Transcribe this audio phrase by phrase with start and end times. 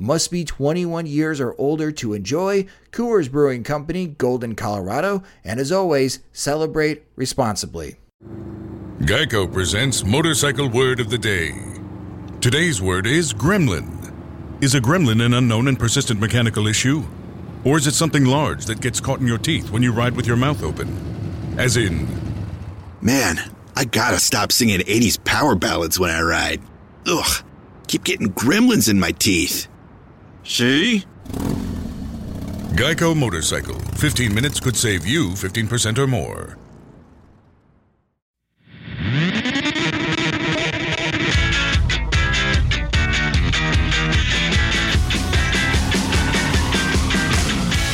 [0.00, 2.66] Must be 21 years or older to enjoy.
[2.92, 5.24] Coors Brewing Company, Golden, Colorado.
[5.42, 7.96] And as always, celebrate responsibly.
[9.00, 11.50] Geico presents Motorcycle Word of the Day.
[12.40, 14.14] Today's word is gremlin.
[14.62, 17.02] Is a gremlin an unknown and persistent mechanical issue?
[17.64, 20.28] Or is it something large that gets caught in your teeth when you ride with
[20.28, 21.56] your mouth open?
[21.58, 22.06] As in,
[23.00, 23.40] Man,
[23.74, 26.62] I gotta stop singing 80s power ballads when I ride.
[27.04, 27.44] Ugh,
[27.88, 29.66] keep getting gremlins in my teeth.
[30.48, 31.04] See?
[32.72, 33.78] Geico Motorcycle.
[33.78, 36.56] 15 minutes could save you 15% or more.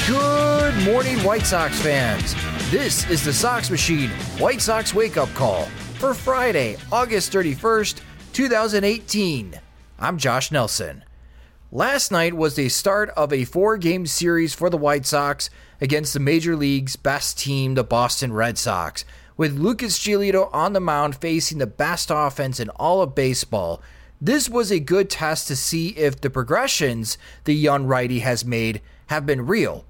[0.06, 2.36] Good morning, White Sox fans.
[2.70, 5.64] This is the Sox Machine White Sox Wake Up Call
[5.98, 8.00] for Friday, August 31st,
[8.32, 9.60] 2018.
[9.98, 11.03] I'm Josh Nelson.
[11.76, 16.14] Last night was the start of a four game series for the White Sox against
[16.14, 19.04] the Major League's best team, the Boston Red Sox,
[19.36, 23.82] with Lucas Giolito on the mound facing the best offense in all of baseball.
[24.20, 28.80] This was a good test to see if the progressions the young righty has made
[29.06, 29.84] have been real.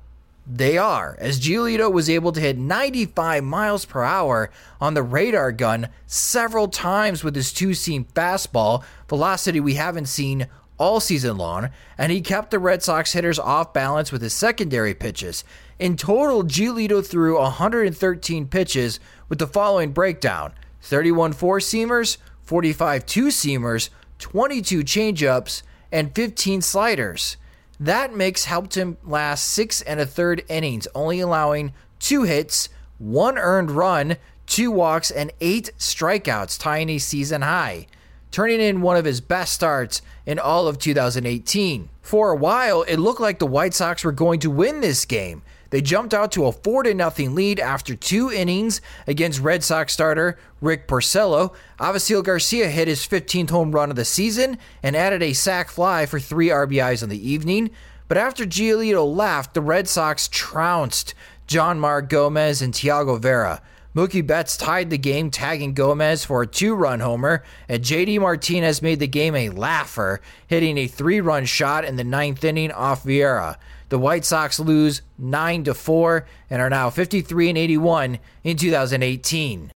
[0.46, 5.52] They are, as Giolito was able to hit 95 miles per hour on the radar
[5.52, 11.70] gun several times with his two seam fastball, velocity we haven't seen all season long,
[11.96, 15.44] and he kept the Red Sox hitters off balance with his secondary pitches.
[15.78, 20.52] In total, Giolito threw 113 pitches with the following breakdown
[20.82, 27.36] 31 four seamers, 45 two seamers, 22 changeups, and 15 sliders.
[27.80, 32.68] That mix helped him last six and a third innings, only allowing two hits,
[32.98, 37.86] one earned run, two walks, and eight strikeouts, tying a season high,
[38.34, 41.88] turning in one of his best starts in all of 2018.
[42.02, 45.42] For a while, it looked like the White Sox were going to win this game.
[45.70, 50.36] They jumped out to a 4 0 lead after two innings against Red Sox starter
[50.60, 51.54] Rick Porcello.
[51.78, 56.04] Avisail Garcia hit his 15th home run of the season and added a sac fly
[56.04, 57.70] for three RBIs on the evening.
[58.08, 61.14] But after Giolito left, the Red Sox trounced
[61.46, 63.60] Jeanmar Gomez and Thyago Vieira.
[63.94, 68.82] Mookie Betts tied the game, tagging Gomez for a two run homer, and JD Martinez
[68.82, 73.04] made the game a laugher, hitting a three run shot in the ninth inning off
[73.04, 73.56] Vieira.
[73.90, 79.70] The White Sox lose 9 to 4 and are now 53 and 81 in 2018.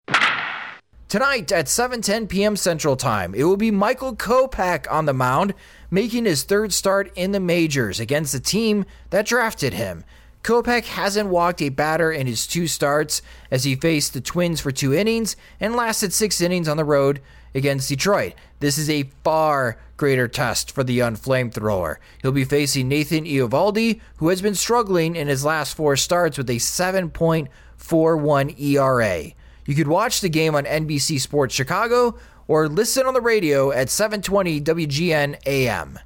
[1.09, 2.55] Tonight at 7:10 p.m.
[2.55, 5.55] Central Time, it will be Michael Kopech on the mound,
[5.91, 10.05] making his third start in the majors against the team that drafted him.
[10.45, 14.71] Kopech hasn't walked a batter in his two starts as he faced the Twins for
[14.71, 17.23] two innings and lasted six innings on the road
[17.55, 18.35] against Detroit.
[18.61, 21.97] This is a far greater test for the young flamethrower.
[22.21, 26.51] He'll be facing Nathan Eovaldi, who has been struggling in his last four starts with
[26.51, 29.23] a 7.41 ERA.
[29.65, 32.19] You could watch the game on NBC Sports Chicago
[32.49, 35.99] or listen on the radio at 720 WGN AM.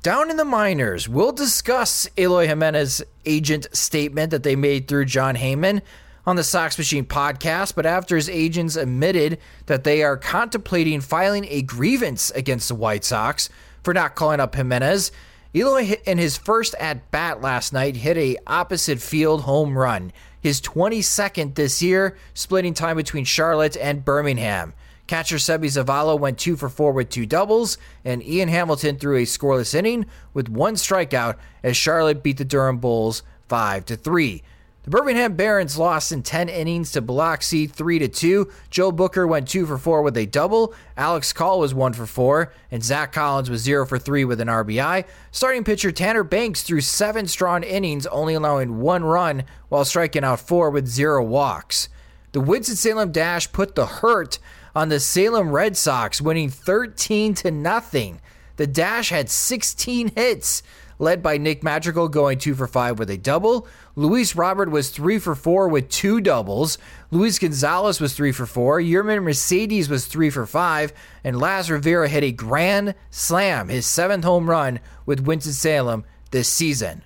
[0.00, 5.34] Down in the minors, we'll discuss Eloy Jimenez agent statement that they made through Jon
[5.34, 5.82] Heyman
[6.24, 11.46] on the Sox Machine podcast, but after his agents admitted that they are contemplating filing
[11.48, 13.48] a grievance against the White Sox
[13.82, 15.10] for not calling up Jimenez,
[15.52, 20.60] Eloy in his first at bat last night hit a opposite field home run, his
[20.60, 24.74] 22nd this year, splitting time between Charlotte and Birmingham.
[25.08, 29.22] Catcher Seby Zavala went two for four with two doubles, and Ian Hamilton threw a
[29.22, 34.42] scoreless inning with one strikeout as Charlotte beat the Durham Bulls five to three.
[34.84, 38.50] The Birmingham Barons lost in 10 innings to Biloxi 3 to 2.
[38.70, 40.72] Joel Booker went 2 for 4 with a double.
[40.96, 44.48] Alex Call was 1 for 4 and Zack Collins was 0 for 3 with an
[44.48, 45.04] RBI.
[45.30, 50.40] Starting pitcher Tanner Banks threw 7 strong innings, only allowing 1 run while striking out
[50.40, 51.90] 4 with 0 walks.
[52.32, 54.38] The Winston-Salem Dash put the hurt
[54.78, 58.20] on the Salem Red Sox, winning 13 to nothing.
[58.58, 60.62] The Dash had 16 hits,
[61.00, 63.66] led by Nick Madrigal going 2 for 5 with a double.
[63.96, 66.78] Luis Robert was 3 for 4 with two doubles.
[67.10, 68.80] Luis Gonzalez was 3 for 4.
[68.80, 70.92] Yermin Mercedes was 3 for 5.
[71.24, 77.02] And Laz Rivera hit a grand slam, his seventh home run with Winston-Salem this season.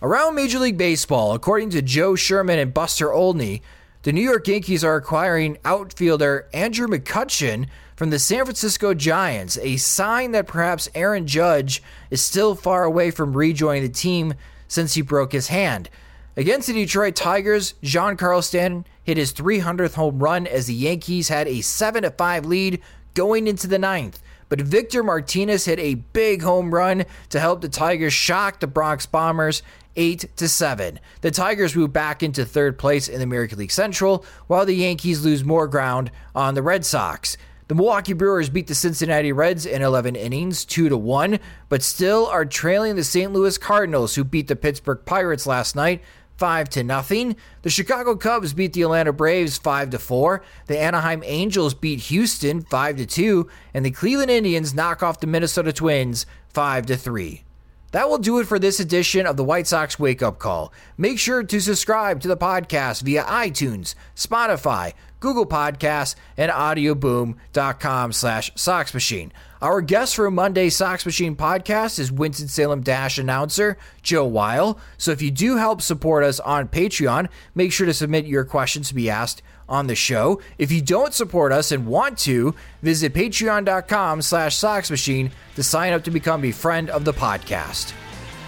[0.00, 3.60] Around Major League Baseball, according to Joel Sherman and Buster Olney,
[4.02, 9.76] the New York Yankees are acquiring outfielder Andrew McCutchen from the San Francisco Giants, a
[9.76, 14.34] sign that perhaps Aaron Judge is still far away from rejoining the team
[14.66, 15.88] since he broke his hand.
[16.36, 21.46] Against the Detroit Tigers, Giancarlo Stanton hit his 300th home run as the Yankees had
[21.46, 22.80] a 7 5 lead
[23.14, 24.20] going into the ninth.
[24.48, 29.06] But Victor Martinez hit a big home run to help the Tigers shock the Bronx
[29.06, 29.62] Bombers
[29.96, 31.00] 8 to 7.
[31.20, 35.24] The Tigers move back into third place in the American League Central, while the Yankees
[35.24, 37.36] lose more ground on the Red Sox.
[37.68, 42.26] The Milwaukee Brewers beat the Cincinnati Reds in 11 innings, 2 to 1, but still
[42.26, 43.32] are trailing the St.
[43.32, 46.02] Louis Cardinals who beat the Pittsburgh Pirates last night
[46.36, 47.36] 5 to nothing.
[47.62, 50.42] The Chicago Cubs beat the Atlanta Braves 5 to 4.
[50.66, 55.26] The Anaheim Angels beat Houston 5 to 2, and the Cleveland Indians knock off the
[55.26, 57.44] Minnesota Twins 5 to 3.
[57.92, 60.72] That will do it for this edition of the White Sox Wake Up Call.
[60.96, 68.50] Make sure to subscribe to the podcast via iTunes, Spotify, Google Podcasts, and audioboom.com slash
[68.56, 69.32] Sox Machine.
[69.62, 74.80] Our guest for Monday Sox Machine podcast is Winston-Salem Dash announcer Joe Weil.
[74.98, 78.88] So if you do help support us on Patreon, make sure to submit your questions
[78.88, 80.40] to be asked on the show.
[80.58, 85.92] If you don't support us and want to, visit patreon.com slash Sox Machine to sign
[85.92, 87.92] up to become a friend of the podcast.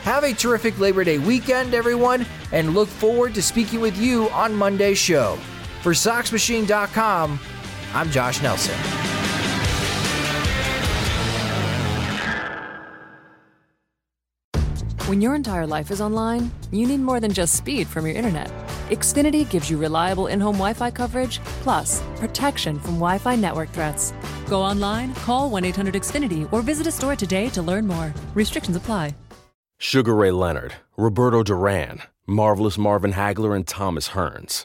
[0.02, 4.52] Have a terrific Labor Day weekend, everyone, and look forward to speaking with you on
[4.52, 5.38] Monday's show.
[5.84, 7.38] For SoxMachine.com,
[7.92, 8.74] I'm Josh Nelson.
[15.04, 18.50] When your entire life is online, you need more than just speed from your internet.
[18.88, 23.68] Xfinity gives you reliable in home Wi Fi coverage, plus protection from Wi Fi network
[23.68, 24.14] threats.
[24.48, 28.10] Go online, call 1 800 Xfinity, or visit a store today to learn more.
[28.32, 29.14] Restrictions apply.
[29.76, 34.64] Sugar Ray Leonard, Roberto Duran, Marvelous Marvin Hagler, and Thomas Hearns.